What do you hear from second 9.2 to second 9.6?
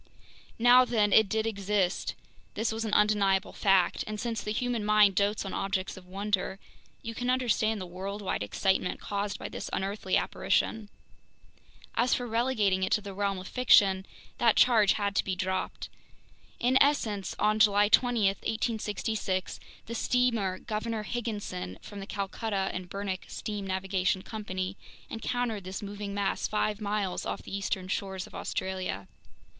by